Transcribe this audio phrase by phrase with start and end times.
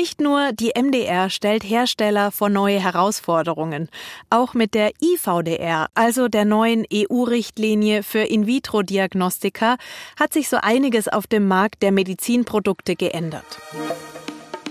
[0.00, 3.88] Nicht nur die MDR stellt Hersteller vor neue Herausforderungen.
[4.30, 9.76] Auch mit der IVDR, also der neuen EU-Richtlinie für In-vitro-Diagnostika,
[10.16, 13.58] hat sich so einiges auf dem Markt der Medizinprodukte geändert.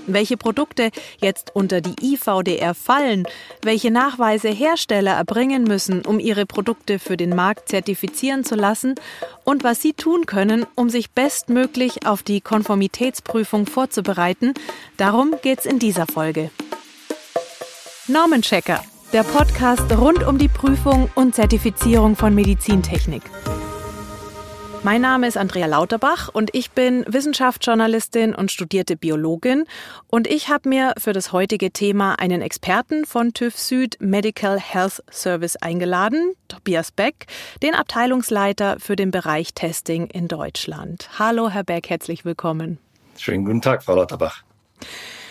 [0.08, 3.28] Welche Produkte jetzt unter die IVDR fallen,
[3.62, 8.96] welche Nachweise Hersteller erbringen müssen, um ihre Produkte für den Markt zertifizieren zu lassen
[9.44, 14.54] und was sie tun können, um sich bestmöglich auf die Konformitätsprüfung vorzubereiten,
[14.96, 16.50] darum geht's in dieser Folge.
[18.08, 23.24] Normenchecker, der Podcast rund um die Prüfung und Zertifizierung von Medizintechnik.
[24.84, 29.66] Mein Name ist Andrea Lauterbach und ich bin Wissenschaftsjournalistin und studierte Biologin.
[30.08, 35.04] Und ich habe mir für das heutige Thema einen Experten von TÜV Süd Medical Health
[35.12, 37.26] Service eingeladen, Tobias Beck,
[37.62, 41.10] den Abteilungsleiter für den Bereich Testing in Deutschland.
[41.20, 42.78] Hallo, Herr Beck, herzlich willkommen.
[43.18, 44.44] Schönen guten Tag, Frau Lauterbach.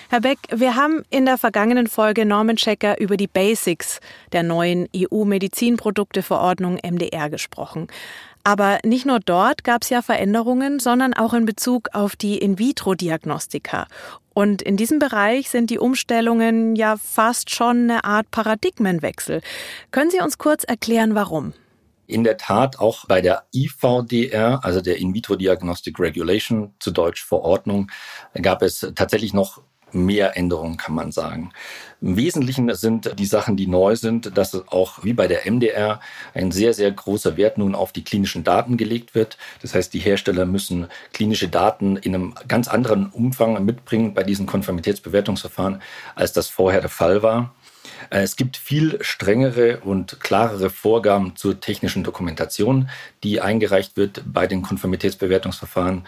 [0.09, 3.99] Herr Beck, wir haben in der vergangenen Folge Normenchecker über die Basics
[4.31, 7.89] der neuen EU-Medizinprodukteverordnung MDR gesprochen.
[8.47, 13.89] Aber nicht nur dort gab es ja Veränderungen, sondern auch in Bezug auf die In-vitro-Diagnostika.
[14.35, 19.41] Und in diesem Bereich sind die Umstellungen ja fast schon eine Art Paradigmenwechsel.
[19.91, 21.55] Können Sie uns kurz erklären, warum?
[22.07, 27.91] In der Tat auch bei der IVDR, also der In-vitro Diagnostic Regulation, zu Deutsch Verordnung,
[28.41, 29.61] gab es tatsächlich noch
[29.93, 31.51] mehr Änderungen, kann man sagen.
[32.01, 36.01] Im Wesentlichen sind die Sachen, die neu sind, dass auch wie bei der MDR
[36.35, 39.39] ein sehr, sehr großer Wert nun auf die klinischen Daten gelegt wird.
[39.63, 44.47] Das heißt, die Hersteller müssen klinische Daten in einem ganz anderen Umfang mitbringen bei diesen
[44.47, 45.81] Konformitätsbewertungsverfahren,
[46.15, 47.55] als das vorher der Fall war.
[48.11, 52.89] Es gibt viel strengere und klarere Vorgaben zur technischen Dokumentation,
[53.23, 56.05] die eingereicht wird bei den Konformitätsbewertungsverfahren.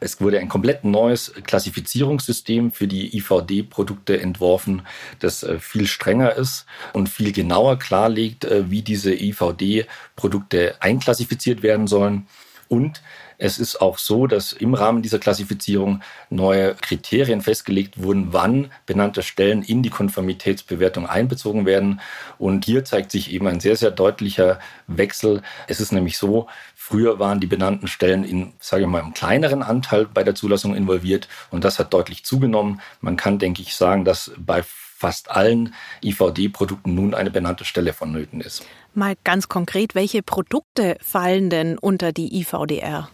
[0.00, 4.82] Es wurde ein komplett neues Klassifizierungssystem für die IVD-Produkte entworfen,
[5.18, 11.86] das äh, viel strenger ist und viel genauer klarlegt, äh, wie diese IVD-Produkte einklassifiziert werden
[11.86, 12.26] sollen.
[12.68, 13.02] Und
[13.38, 19.22] es ist auch so, dass im Rahmen dieser Klassifizierung neue Kriterien festgelegt wurden, wann benannte
[19.22, 22.00] Stellen in die Konformitätsbewertung einbezogen werden.
[22.38, 25.42] Und hier zeigt sich eben ein sehr, sehr deutlicher Wechsel.
[25.68, 29.62] Es ist nämlich so, früher waren die benannten Stellen in, sage ich mal, einem kleineren
[29.62, 32.80] Anteil bei der Zulassung involviert und das hat deutlich zugenommen.
[33.00, 34.64] Man kann, denke ich, sagen, dass bei
[34.98, 38.64] fast allen IVD-Produkten nun eine benannte Stelle vonnöten ist.
[38.94, 43.08] Mal ganz konkret, welche Produkte fallen denn unter die IVDR?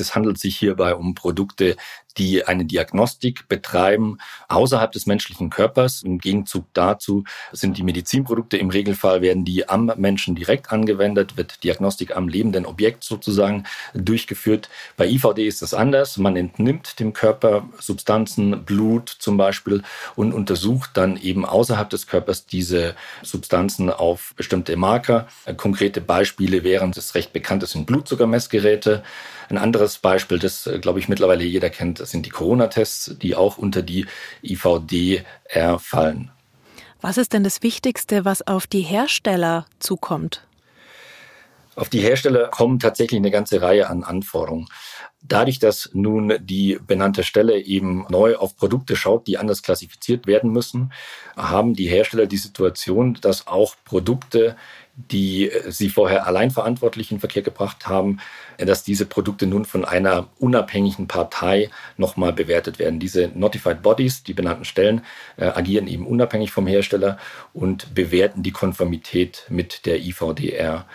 [0.00, 1.76] Es handelt sich hierbei um Produkte,
[2.18, 6.02] die eine Diagnostik betreiben außerhalb des menschlichen Körpers.
[6.02, 11.64] Im Gegenzug dazu sind die Medizinprodukte im Regelfall werden die am Menschen direkt angewendet, wird
[11.64, 14.68] Diagnostik am lebenden Objekt sozusagen durchgeführt.
[14.96, 16.16] Bei IVD ist das anders.
[16.16, 19.82] Man entnimmt dem Körper Substanzen, Blut zum Beispiel
[20.16, 25.28] und untersucht dann eben außerhalb des Körpers diese Substanzen auf bestimmte Marker.
[25.56, 29.02] Konkrete Beispiele wären das recht bekannte sind Blutzuckermessgeräte.
[29.48, 33.58] Ein anderes Beispiel, das, äh, glaube ich, mittlerweile jeder kennt, sind die Corona-Tests, die auch
[33.58, 34.06] unter die
[34.42, 36.30] IVDR fallen.
[37.00, 40.46] Was ist denn das Wichtigste, was auf die Hersteller zukommt?
[41.76, 44.68] Auf die Hersteller kommen tatsächlich eine ganze Reihe an Anforderungen.
[45.22, 50.50] Dadurch, dass nun die benannte Stelle eben neu auf Produkte schaut, die anders klassifiziert werden
[50.50, 50.92] müssen,
[51.36, 54.56] haben die Hersteller die Situation, dass auch Produkte,
[54.96, 58.18] die sie vorher allein verantwortlich in Verkehr gebracht haben,
[58.58, 62.98] dass diese Produkte nun von einer unabhängigen Partei nochmal bewertet werden.
[62.98, 65.02] Diese Notified Bodies, die benannten Stellen,
[65.36, 67.18] äh, agieren eben unabhängig vom Hersteller
[67.54, 70.86] und bewerten die Konformität mit der IVDR.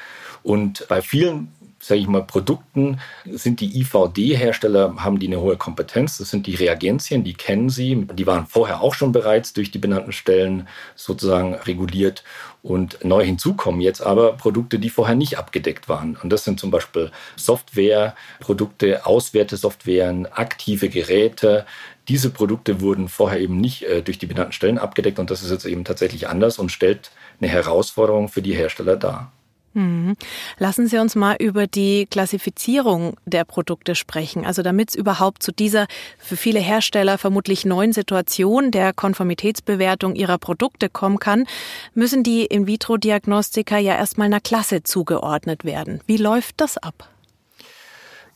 [0.44, 1.55] Und bei vielen
[1.88, 6.18] sage ich mal, Produkten sind die IVD-Hersteller, haben die eine hohe Kompetenz.
[6.18, 8.08] Das sind die Reagenzien, die kennen sie.
[8.14, 12.24] Die waren vorher auch schon bereits durch die benannten Stellen sozusagen reguliert.
[12.64, 16.18] Und neu hinzukommen jetzt aber Produkte, die vorher nicht abgedeckt waren.
[16.22, 21.68] Und das sind zum Beispiel Softwareprodukte, Auswertesoftwaren, aktive Geräte.
[22.08, 25.52] Diese Produkte wurden vorher eben nicht äh, durch die benannten Stellen abgedeckt und das ist
[25.52, 29.32] jetzt eben tatsächlich anders und stellt eine Herausforderung für die Hersteller dar.
[29.76, 30.16] Mhm.
[30.58, 34.46] Lassen Sie uns mal über die Klassifizierung der Produkte sprechen.
[34.46, 35.88] Also damit es überhaupt zu dieser
[36.18, 41.46] für viele Hersteller vermutlich neuen Situation der Konformitätsbewertung ihrer Produkte kommen kann,
[41.94, 46.00] müssen die In-vitro-Diagnostika ja erstmal einer Klasse zugeordnet werden.
[46.08, 47.10] Wie läuft das ab?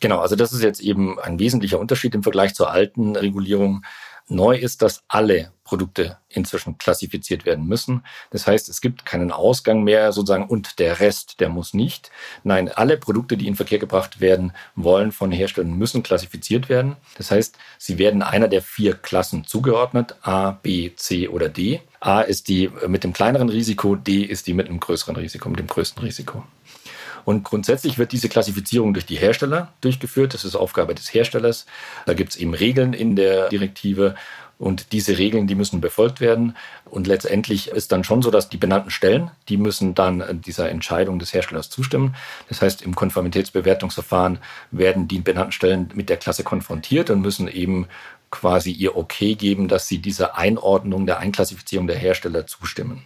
[0.02, 3.84] Genau, also das ist jetzt eben ein wesentlicher Unterschied im Vergleich zur alten Regulierung.
[4.30, 8.04] Neu ist, dass alle Produkte inzwischen klassifiziert werden müssen.
[8.32, 12.10] Das heißt, es gibt keinen Ausgang mehr sozusagen und der Rest, der muss nicht.
[12.44, 16.96] Nein, alle Produkte, die in Verkehr gebracht werden wollen von Herstellern, müssen klassifiziert werden.
[17.18, 21.82] Das heißt, sie werden einer der vier Klassen zugeordnet, A, B, C oder D.
[22.00, 25.60] A ist die mit dem kleineren Risiko, D ist die mit einem größeren Risiko, mit
[25.60, 26.44] dem größten Risiko.
[27.30, 30.34] Und grundsätzlich wird diese Klassifizierung durch die Hersteller durchgeführt.
[30.34, 31.68] Das ist Aufgabe des Herstellers.
[32.08, 34.16] Da gibt es eben Regeln in der Direktive.
[34.58, 36.58] Und diese Regeln, die müssen befolgt werden.
[36.86, 41.20] Und letztendlich ist dann schon so, dass die benannten Stellen, die müssen dann dieser Entscheidung
[41.20, 42.16] des Herstellers zustimmen.
[42.48, 44.40] Das heißt, im Konformitätsbewertungsverfahren
[44.72, 47.86] werden die benannten Stellen mit der Klasse konfrontiert und müssen eben
[48.32, 53.04] quasi ihr Okay geben, dass sie dieser Einordnung, der Einklassifizierung der Hersteller zustimmen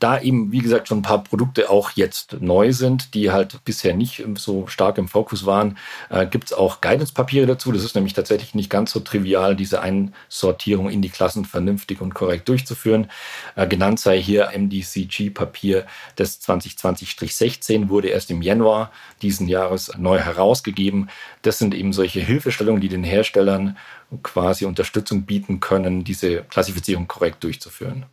[0.00, 3.94] da eben, wie gesagt, schon ein paar Produkte auch jetzt neu sind, die halt bisher
[3.94, 5.78] nicht so stark im Fokus waren,
[6.10, 7.72] äh, gibt es auch Guidance-Papiere dazu.
[7.72, 12.14] Das ist nämlich tatsächlich nicht ganz so trivial, diese Einsortierung in die Klassen vernünftig und
[12.14, 13.10] korrekt durchzuführen.
[13.56, 15.86] Äh, genannt sei hier MDCG-Papier
[16.18, 18.90] des 2020-16 wurde erst im Januar
[19.22, 21.08] diesen Jahres neu herausgegeben.
[21.42, 23.76] Das sind eben solche Hilfestellungen, die den Herstellern
[24.22, 28.06] quasi Unterstützung bieten können, diese Klassifizierung korrekt durchzuführen.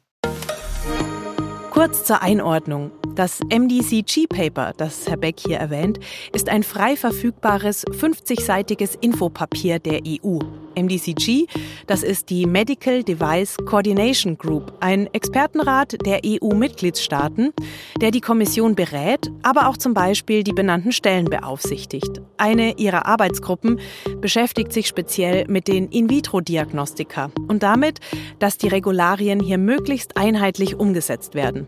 [1.72, 2.92] Kurz zur Einordnung.
[3.16, 6.02] Das MDCG-Paper, das Herr Beck hier erwähnt,
[6.34, 10.40] ist ein frei verfügbares 50-seitiges Infopapier der EU.
[10.76, 11.48] MDCG,
[11.88, 17.54] das ist die Medical Device Coordination Group, ein Expertenrat der EU-Mitgliedstaaten,
[18.00, 22.22] der die Kommission berät, aber auch zum Beispiel die benannten Stellen beaufsichtigt.
[22.38, 23.80] Eine ihrer Arbeitsgruppen
[24.20, 28.00] beschäftigt sich speziell mit den In-vitro-Diagnostika und damit,
[28.40, 31.68] dass die Regularien hier möglichst einheitlich umgesetzt werden.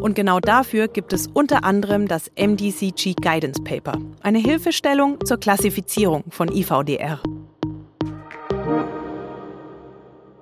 [0.00, 6.24] Und genau dafür gibt es unter anderem das MDCG Guidance Paper, eine Hilfestellung zur Klassifizierung
[6.30, 7.20] von IVDR.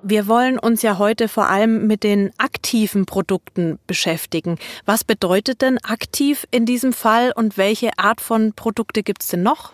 [0.05, 4.57] Wir wollen uns ja heute vor allem mit den aktiven Produkten beschäftigen.
[4.85, 9.43] Was bedeutet denn aktiv in diesem Fall und welche Art von Produkte gibt es denn
[9.43, 9.71] noch?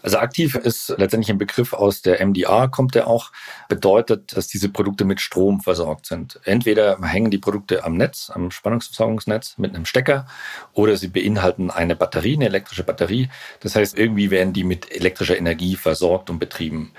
[0.00, 3.32] Also aktiv ist letztendlich ein Begriff aus der MDR, kommt der auch,
[3.68, 6.38] bedeutet, dass diese Produkte mit Strom versorgt sind.
[6.44, 10.28] Entweder hängen die Produkte am Netz, am Spannungsversorgungsnetz mit einem Stecker
[10.72, 13.28] oder sie beinhalten eine Batterie, eine elektrische Batterie.
[13.58, 16.92] Das heißt, irgendwie werden die mit elektrischer Energie versorgt und betrieben.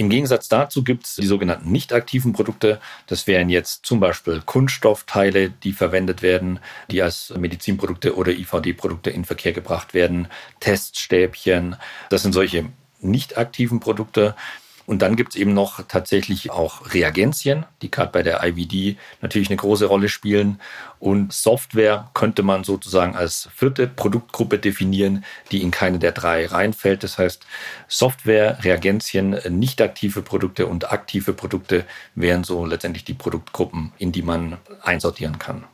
[0.00, 2.80] Im Gegensatz dazu gibt es die sogenannten nicht aktiven Produkte.
[3.08, 9.24] Das wären jetzt zum Beispiel Kunststoffteile, die verwendet werden, die als Medizinprodukte oder IVD-Produkte in
[9.24, 10.28] Verkehr gebracht werden,
[10.60, 11.74] Teststäbchen.
[12.10, 12.66] Das sind solche
[13.00, 14.36] nicht aktiven Produkte.
[14.88, 19.50] Und dann gibt es eben noch tatsächlich auch Reagenzien, die gerade bei der IVD natürlich
[19.50, 20.62] eine große Rolle spielen.
[20.98, 27.02] Und Software könnte man sozusagen als vierte Produktgruppe definieren, die in keine der drei reinfällt.
[27.02, 27.46] Das heißt,
[27.86, 31.84] Software, Reagenzien, nicht aktive Produkte und aktive Produkte
[32.14, 35.64] wären so letztendlich die Produktgruppen, in die man einsortieren kann.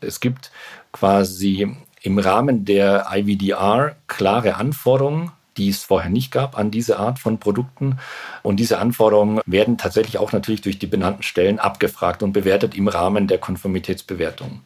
[0.00, 0.50] Es gibt
[0.90, 1.72] quasi
[2.02, 7.38] im Rahmen der IVDR klare Anforderungen die es vorher nicht gab an diese Art von
[7.38, 7.98] Produkten.
[8.42, 12.88] Und diese Anforderungen werden tatsächlich auch natürlich durch die benannten Stellen abgefragt und bewertet im
[12.88, 14.62] Rahmen der Konformitätsbewertung.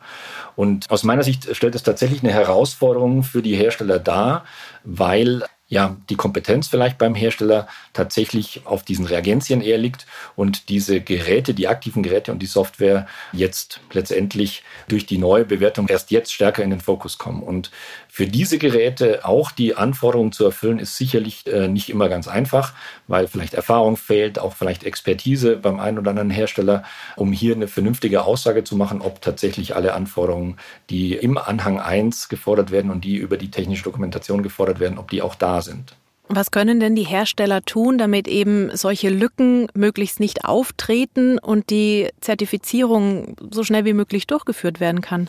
[0.57, 4.45] Und aus meiner Sicht stellt es tatsächlich eine Herausforderung für die Hersteller dar,
[4.85, 10.05] weil ja, die Kompetenz vielleicht beim Hersteller tatsächlich auf diesen Reagenzien eher liegt
[10.35, 15.87] und diese Geräte, die aktiven Geräte und die Software jetzt letztendlich durch die neue Bewertung
[15.87, 17.45] erst jetzt stärker in den Fokus kommen.
[17.45, 17.71] Und
[18.12, 22.75] für diese Geräte auch die Anforderungen zu erfüllen, ist sicherlich äh, nicht immer ganz einfach,
[23.07, 26.83] weil vielleicht Erfahrung fehlt, auch vielleicht Expertise beim einen oder anderen Hersteller,
[27.17, 30.56] um hier eine vernünftige Aussage zu machen, ob tatsächlich alle Anforderungen,
[30.91, 35.11] die im Anhang 1 gefordert werden und die über die technische Dokumentation gefordert werden, ob
[35.11, 35.94] die auch da sind.
[36.32, 42.08] Was können denn die Hersteller tun, damit eben solche Lücken möglichst nicht auftreten und die
[42.20, 45.29] Zertifizierung so schnell wie möglich durchgeführt werden kann?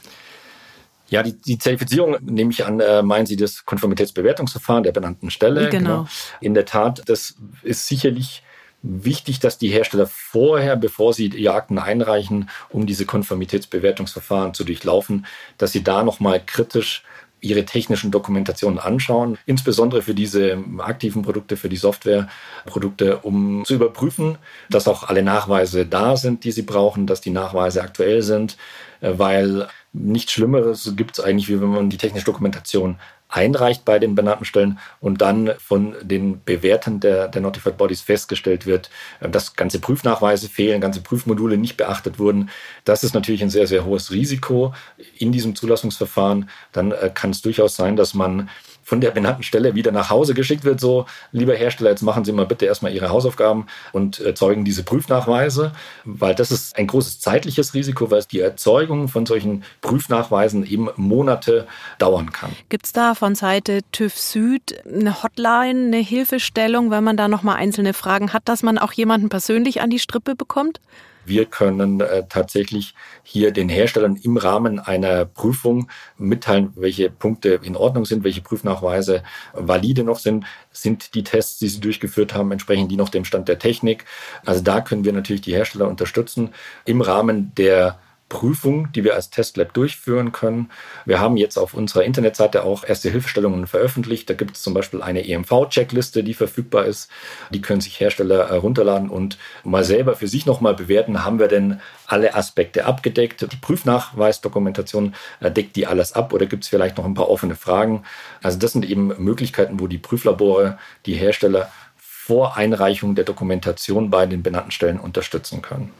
[1.11, 5.69] Ja, die, die Zertifizierung, nehme ich an, äh, meinen Sie das Konformitätsbewertungsverfahren der benannten Stelle.
[5.69, 5.89] Genau.
[5.89, 6.07] genau.
[6.39, 8.43] In der Tat, das ist sicherlich
[8.81, 15.25] wichtig, dass die Hersteller vorher, bevor sie die Akten einreichen, um diese Konformitätsbewertungsverfahren zu durchlaufen,
[15.57, 17.03] dass sie da nochmal kritisch
[17.41, 24.37] ihre technischen Dokumentationen anschauen, insbesondere für diese aktiven Produkte, für die Softwareprodukte, um zu überprüfen,
[24.69, 28.57] dass auch alle Nachweise da sind, die sie brauchen, dass die Nachweise aktuell sind,
[29.01, 32.97] äh, weil nichts Schlimmeres gibt es eigentlich, wie wenn man die technische Dokumentation
[33.31, 38.65] einreicht bei den benannten Stellen und dann von den Bewertern der, der Notified Bodies festgestellt
[38.65, 38.89] wird,
[39.21, 42.49] äh, dass ganze Prüfnachweise fehlen, ganze Prüfmodule nicht beachtet wurden.
[42.83, 44.73] Das ist natürlich ein sehr, sehr hohes Risiko
[45.17, 46.49] in diesem Zulassungsverfahren.
[46.71, 48.49] Dann äh, kann es durchaus sein, dass man
[48.83, 52.31] von der benannten Stelle wieder nach Hause geschickt wird, so, lieber Hersteller, jetzt machen Sie
[52.31, 55.71] mal bitte erstmal Ihre Hausaufgaben und erzeugen diese Prüfnachweise,
[56.03, 61.67] weil das ist ein großes zeitliches Risiko, weil die Erzeugung von solchen Prüfnachweisen eben Monate
[61.97, 62.51] dauern kann.
[62.69, 67.57] Gibt es da von Seite TÜV Süd eine Hotline, eine Hilfestellung, wenn man da nochmal
[67.57, 70.79] einzelne Fragen hat, dass man auch jemanden persönlich an die Strippe bekommt?
[71.25, 77.75] Wir können äh, tatsächlich hier den Herstellern im Rahmen einer Prüfung mitteilen, welche Punkte in
[77.75, 79.23] Ordnung sind, welche Prüfnachweise
[79.53, 80.45] valide noch sind.
[80.71, 84.05] Sind die Tests, die sie durchgeführt haben, entsprechen die noch dem Stand der Technik?
[84.45, 86.49] Also da können wir natürlich die Hersteller unterstützen
[86.85, 87.99] im Rahmen der
[88.31, 90.71] Prüfung, die wir als Testlab durchführen können.
[91.05, 94.29] Wir haben jetzt auf unserer Internetseite auch erste Hilfestellungen veröffentlicht.
[94.29, 97.11] Da gibt es zum Beispiel eine EMV-Checkliste, die verfügbar ist.
[97.49, 101.81] Die können sich Hersteller herunterladen und mal selber für sich nochmal bewerten, haben wir denn
[102.07, 103.51] alle Aspekte abgedeckt.
[103.51, 107.55] Die Prüfnachweisdokumentation äh, deckt die alles ab oder gibt es vielleicht noch ein paar offene
[107.55, 108.03] Fragen.
[108.41, 114.25] Also das sind eben Möglichkeiten, wo die Prüflabore die Hersteller vor Einreichung der Dokumentation bei
[114.25, 115.91] den benannten Stellen unterstützen können.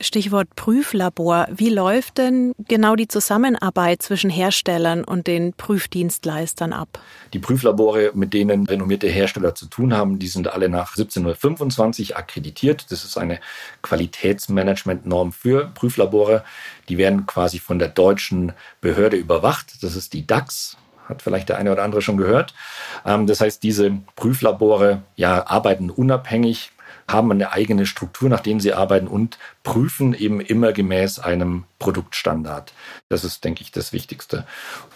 [0.00, 1.46] Stichwort Prüflabor.
[1.50, 7.00] Wie läuft denn genau die Zusammenarbeit zwischen Herstellern und den Prüfdienstleistern ab?
[7.34, 12.90] Die Prüflabore, mit denen renommierte Hersteller zu tun haben, die sind alle nach 1725 akkreditiert.
[12.90, 13.40] Das ist eine
[13.82, 16.44] Qualitätsmanagementnorm für Prüflabore.
[16.88, 19.82] Die werden quasi von der deutschen Behörde überwacht.
[19.82, 20.78] Das ist die DAX,
[21.08, 22.54] hat vielleicht der eine oder andere schon gehört.
[23.04, 26.72] Ähm, das heißt, diese Prüflabore ja, arbeiten unabhängig,
[27.12, 32.72] haben eine eigene Struktur, nach denen sie arbeiten und prüfen eben immer gemäß einem Produktstandard.
[33.08, 34.46] Das ist, denke ich, das Wichtigste.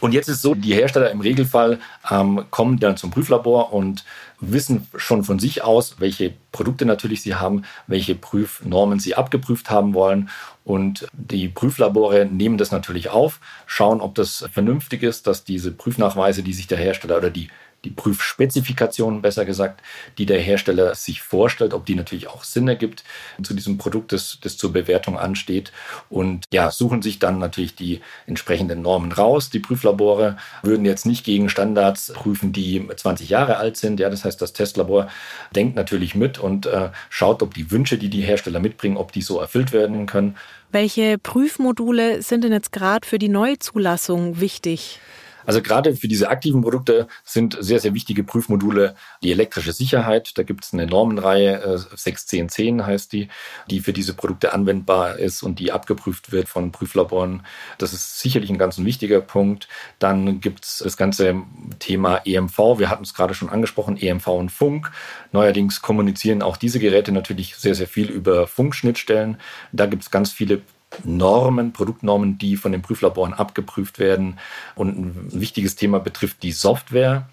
[0.00, 1.80] Und jetzt ist so, die Hersteller im Regelfall
[2.10, 4.04] ähm, kommen dann zum Prüflabor und
[4.40, 9.94] wissen schon von sich aus, welche Produkte natürlich sie haben, welche Prüfnormen sie abgeprüft haben
[9.94, 10.28] wollen.
[10.64, 16.42] Und die Prüflabore nehmen das natürlich auf, schauen, ob das vernünftig ist, dass diese Prüfnachweise,
[16.42, 17.48] die sich der Hersteller oder die
[17.84, 19.82] die Prüfspezifikationen, besser gesagt,
[20.18, 23.04] die der Hersteller sich vorstellt, ob die natürlich auch Sinn ergibt
[23.42, 25.72] zu diesem Produkt, das, das zur Bewertung ansteht.
[26.08, 29.50] Und ja, suchen sich dann natürlich die entsprechenden Normen raus.
[29.50, 34.00] Die Prüflabore würden jetzt nicht gegen Standards prüfen, die 20 Jahre alt sind.
[34.00, 35.08] Ja, das heißt, das Testlabor
[35.54, 39.22] denkt natürlich mit und äh, schaut, ob die Wünsche, die die Hersteller mitbringen, ob die
[39.22, 40.36] so erfüllt werden können.
[40.72, 44.98] Welche Prüfmodule sind denn jetzt gerade für die Neuzulassung wichtig?
[45.46, 50.32] Also gerade für diese aktiven Produkte sind sehr, sehr wichtige Prüfmodule die elektrische Sicherheit.
[50.36, 53.28] Da gibt es eine Normenreihe, 61010 äh, heißt die,
[53.70, 57.44] die für diese Produkte anwendbar ist und die abgeprüft wird von Prüflaboren.
[57.78, 59.68] Das ist sicherlich ein ganz wichtiger Punkt.
[59.98, 61.42] Dann gibt es das ganze
[61.78, 62.78] Thema EMV.
[62.78, 64.90] Wir hatten es gerade schon angesprochen, EMV und Funk.
[65.32, 69.38] Neuerdings kommunizieren auch diese Geräte natürlich sehr, sehr viel über Funkschnittstellen.
[69.72, 70.62] Da gibt es ganz viele
[71.02, 74.38] Normen, Produktnormen, die von den Prüflaboren abgeprüft werden.
[74.74, 77.28] Und ein wichtiges Thema betrifft die Software.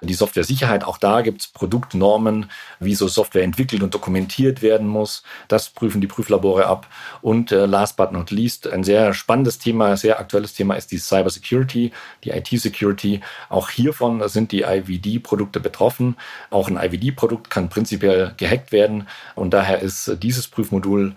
[0.00, 5.22] Die Software-Sicherheit, auch da gibt es Produktnormen, wie so Software entwickelt und dokumentiert werden muss.
[5.48, 6.86] Das prüfen die Prüflabore ab.
[7.22, 10.98] Und äh, last but not least, ein sehr spannendes Thema, sehr aktuelles Thema ist die
[10.98, 11.92] Cyber Security,
[12.24, 13.20] die IT-Security.
[13.48, 16.16] Auch hiervon sind die IVD-Produkte betroffen.
[16.50, 19.08] Auch ein IVD-Produkt kann prinzipiell gehackt werden.
[19.34, 21.14] Und daher ist dieses Prüfmodul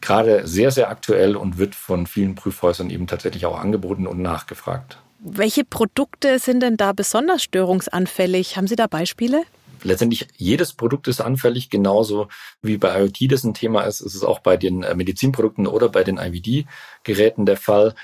[0.00, 5.01] gerade sehr, sehr aktuell und wird von vielen Prüfhäusern eben tatsächlich auch angeboten und nachgefragt.
[5.24, 8.56] Welche Produkte sind denn da besonders störungsanfällig?
[8.56, 9.44] Haben Sie da Beispiele?
[9.84, 12.26] Letztendlich jedes Produkt ist anfällig, genauso
[12.60, 15.88] wie bei IoT das ein Thema ist, ist es auch bei den äh, Medizinprodukten oder
[15.88, 17.94] bei den IVD-Geräten der Fall.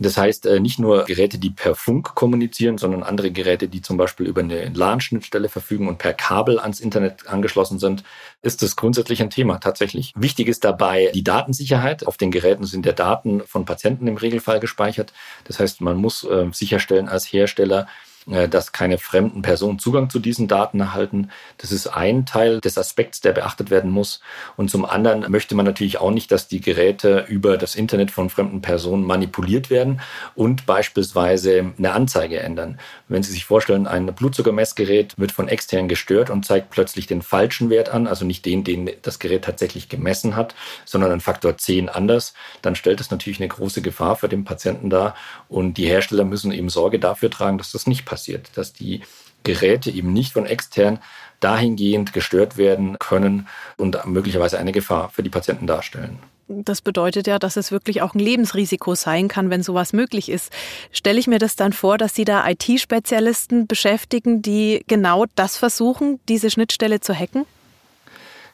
[0.00, 3.98] Das heißt, äh, nicht nur Geräte, die per Funk kommunizieren, sondern andere Geräte, die zum
[3.98, 8.02] Beispiel über eine LAN-Schnittstelle verfügen und per Kabel ans Internet angeschlossen sind,
[8.40, 10.14] ist das grundsätzlich ein Thema tatsächlich.
[10.16, 12.06] Wichtig ist dabei die Datensicherheit.
[12.06, 15.12] Auf den Geräten sind ja Daten von Patienten im Regelfall gespeichert.
[15.44, 17.86] Das heißt, man muss äh, sicherstellen als Hersteller,
[18.26, 21.30] dass keine fremden Personen Zugang zu diesen Daten erhalten.
[21.58, 24.20] Das ist ein Teil des Aspekts, der beachtet werden muss.
[24.56, 28.30] Und zum anderen möchte man natürlich auch nicht, dass die Geräte über das Internet von
[28.30, 30.00] fremden Personen manipuliert werden
[30.34, 32.78] und beispielsweise eine Anzeige ändern.
[33.08, 37.70] Wenn Sie sich vorstellen, ein Blutzuckermessgerät wird von extern gestört und zeigt plötzlich den falschen
[37.70, 41.88] Wert an, also nicht den, den das Gerät tatsächlich gemessen hat, sondern einen Faktor 10
[41.88, 45.14] anders, dann stellt das natürlich eine große Gefahr für den Patienten dar.
[45.48, 48.19] Und die Hersteller müssen eben Sorge dafür tragen, dass das nicht passiert,
[48.54, 49.02] dass die
[49.42, 50.98] Geräte eben nicht von extern
[51.40, 56.18] dahingehend gestört werden können und möglicherweise eine Gefahr für die Patienten darstellen.
[56.48, 60.52] Das bedeutet ja, dass es wirklich auch ein Lebensrisiko sein kann, wenn sowas möglich ist.
[60.90, 66.18] Stelle ich mir das dann vor, dass Sie da IT-Spezialisten beschäftigen, die genau das versuchen,
[66.28, 67.46] diese Schnittstelle zu hacken?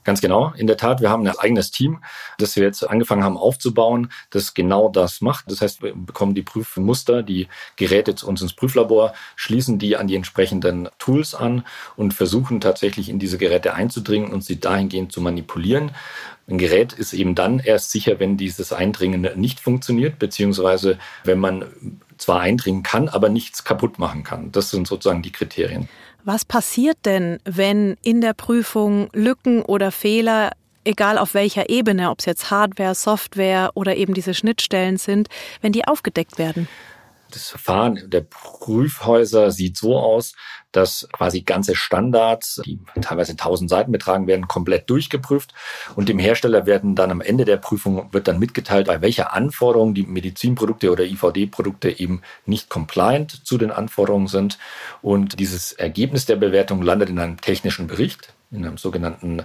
[0.07, 1.01] Ganz genau, in der Tat.
[1.01, 1.99] Wir haben ein eigenes Team,
[2.39, 5.51] das wir jetzt angefangen haben aufzubauen, das genau das macht.
[5.51, 10.07] Das heißt, wir bekommen die Prüfmuster, die Geräte zu uns ins Prüflabor, schließen die an
[10.07, 11.65] die entsprechenden Tools an
[11.97, 15.91] und versuchen tatsächlich in diese Geräte einzudringen und sie dahingehend zu manipulieren.
[16.49, 21.65] Ein Gerät ist eben dann erst sicher, wenn dieses Eindringen nicht funktioniert, beziehungsweise wenn man
[22.17, 24.53] zwar eindringen kann, aber nichts kaputt machen kann.
[24.53, 25.89] Das sind sozusagen die Kriterien.
[26.27, 30.51] Was passiert denn, wenn in der Prüfung Lücken oder Fehler,
[30.83, 35.29] egal auf welcher Ebene, ob es jetzt Hardware, Software oder eben diese Schnittstellen sind,
[35.61, 36.67] wenn die aufgedeckt werden?
[37.31, 40.35] Das Verfahren der Prüfhäuser sieht so aus,
[40.73, 45.55] dass quasi ganze Standards, die teilweise 1000 Seiten betragen werden, komplett durchgeprüft.
[45.95, 49.95] Und dem Hersteller werden dann am Ende der Prüfung wird dann mitgeteilt, bei welcher Anforderung
[49.95, 54.59] die Medizinprodukte oder IVD-Produkte eben nicht compliant zu den Anforderungen sind.
[55.03, 59.43] Und dieses Ergebnis der Bewertung landet in einem technischen Bericht in einem sogenannten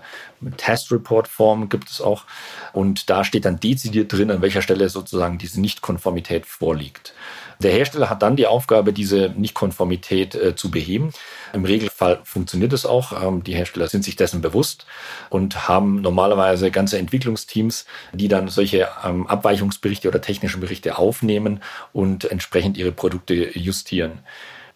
[0.58, 2.26] Test Report Form gibt es auch.
[2.74, 7.14] Und da steht dann dezidiert drin, an welcher Stelle sozusagen diese Nichtkonformität vorliegt.
[7.62, 11.12] Der Hersteller hat dann die Aufgabe, diese Nichtkonformität äh, zu beheben.
[11.54, 13.22] Im Regelfall funktioniert es auch.
[13.22, 14.86] Ähm, die Hersteller sind sich dessen bewusst
[15.30, 21.62] und haben normalerweise ganze Entwicklungsteams, die dann solche ähm, Abweichungsberichte oder technischen Berichte aufnehmen
[21.94, 24.20] und entsprechend ihre Produkte justieren.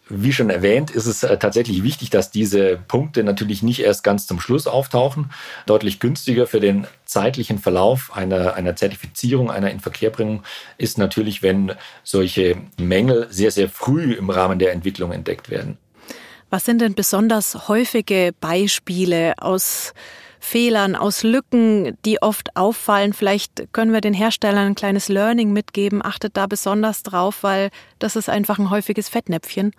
[0.08, 4.28] Wie schon erwähnt, ist es äh, tatsächlich wichtig, dass diese Punkte natürlich nicht erst ganz
[4.28, 5.32] zum Schluss auftauchen.
[5.66, 10.44] Deutlich günstiger für den zeitlichen Verlauf einer, einer Zertifizierung, einer Inverkehrbringung
[10.78, 11.72] ist natürlich, wenn
[12.04, 15.76] solche Mängel sehr, sehr früh im Rahmen der Entwicklung entdeckt werden.
[16.50, 19.92] Was sind denn besonders häufige Beispiele aus
[20.46, 23.12] Fehlern, aus Lücken, die oft auffallen.
[23.12, 26.04] Vielleicht können wir den Herstellern ein kleines Learning mitgeben.
[26.04, 29.72] Achtet da besonders drauf, weil das ist einfach ein häufiges Fettnäpfchen.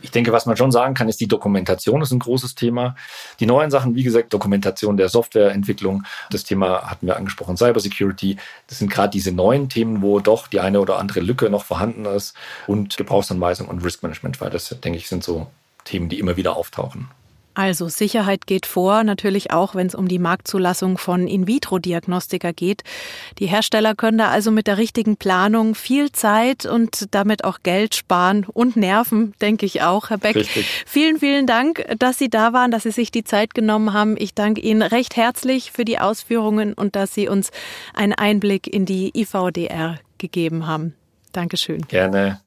[0.00, 2.96] Ich denke, was man schon sagen kann, ist die Dokumentation ist ein großes Thema.
[3.38, 8.38] Die neuen Sachen, wie gesagt, Dokumentation der Softwareentwicklung, das Thema hatten wir angesprochen, Cybersecurity.
[8.66, 12.06] Das sind gerade diese neuen Themen, wo doch die eine oder andere Lücke noch vorhanden
[12.06, 12.34] ist
[12.66, 15.48] und Gebrauchsanweisung und Risk Management, weil das, denke ich, sind so
[15.84, 17.08] Themen, die immer wieder auftauchen.
[17.54, 22.82] Also Sicherheit geht vor, natürlich auch, wenn es um die Marktzulassung von In-vitro-Diagnostika geht.
[23.38, 27.94] Die Hersteller können da also mit der richtigen Planung viel Zeit und damit auch Geld
[27.94, 30.34] sparen und Nerven, denke ich auch, Herr Beck.
[30.34, 30.66] Richtig.
[30.84, 34.16] Vielen, vielen Dank, dass Sie da waren, dass Sie sich die Zeit genommen haben.
[34.18, 37.50] Ich danke Ihnen recht herzlich für die Ausführungen und dass Sie uns
[37.94, 40.94] einen Einblick in die IVDR gegeben haben.
[41.32, 41.82] Dankeschön.
[41.88, 42.40] Gerne.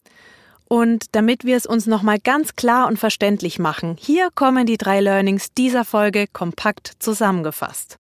[0.67, 4.99] Und damit wir es uns nochmal ganz klar und verständlich machen, hier kommen die drei
[4.99, 7.97] Learnings dieser Folge kompakt zusammengefasst.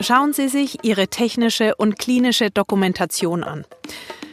[0.00, 3.64] Schauen Sie sich Ihre technische und klinische Dokumentation an.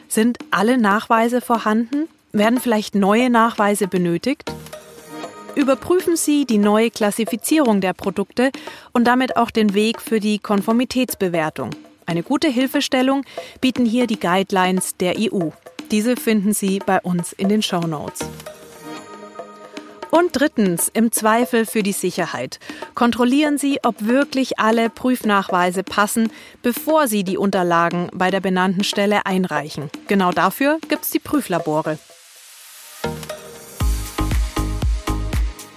[0.10, 2.10] Sind alle Nachweise vorhanden?
[2.34, 4.52] Werden vielleicht neue Nachweise benötigt?
[5.56, 8.52] Überprüfen Sie die neue Klassifizierung der Produkte
[8.92, 11.70] und damit auch den Weg für die Konformitätsbewertung.
[12.06, 13.24] Eine gute Hilfestellung
[13.62, 15.50] bieten hier die Guidelines der EU.
[15.92, 18.20] Diese finden Sie bei uns in den Show Notes.
[20.10, 22.60] Und drittens, im Zweifel für die Sicherheit.
[22.94, 29.26] Kontrollieren Sie, ob wirklich alle Prüfnachweise passen, bevor Sie die Unterlagen bei der benannten Stelle
[29.26, 29.90] einreichen.
[30.08, 31.98] Genau dafür gibt es die Prüflabore.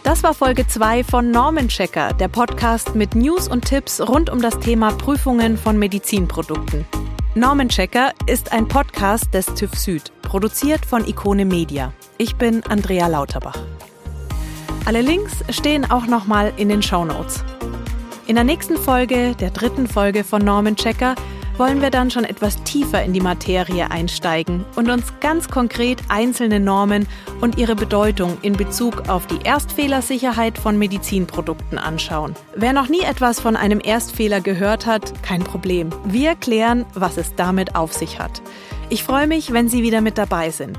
[0.07, 4.57] Das war Folge 2 von Normenchecker, der Podcast mit News und Tipps rund um das
[4.61, 6.85] Thema Prüfungen von Medizinprodukten.
[7.35, 11.93] Normenchecker ist ein Podcast des TÜV Süd, produziert von Ikone Media.
[12.19, 13.59] Ich bin Andrea Lauterbach.
[14.85, 17.45] Alle Links stehen auch nochmal in den Show Notes.
[18.29, 21.17] In der nächsten Folge, der dritten Folge von Normenchecker,
[21.59, 26.61] wollen wir dann schon etwas tiefer in die Materie einsteigen und uns ganz konkret einzelne
[26.61, 27.07] Normen
[27.41, 32.35] und ihre Bedeutung in Bezug auf die Erstfehlersicherheit von Medizinprodukten anschauen.
[32.55, 35.91] Wer noch nie etwas von einem Erstfehler gehört hat, kein Problem.
[36.05, 38.43] Wir klären, was es damit auf sich hat.
[38.89, 40.79] Ich freue mich, wenn Sie wieder mit dabei sind.